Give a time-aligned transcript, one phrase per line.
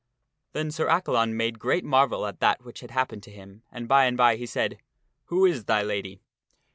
[0.53, 4.05] Then Sir Accalon made great marvel at that which had happened to him, and by
[4.05, 4.79] and by he said,"
[5.25, 6.19] Who is thy lady?"